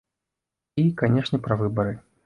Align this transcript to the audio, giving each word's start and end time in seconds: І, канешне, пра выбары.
І, 0.85 0.87
канешне, 1.03 1.43
пра 1.49 1.61
выбары. 1.65 1.93